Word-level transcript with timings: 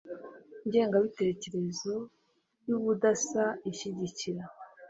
Ingengabitekerezo 0.65 1.95
y 2.67 2.71
ubudasa 2.77 3.43
ishyigikira 3.69 4.43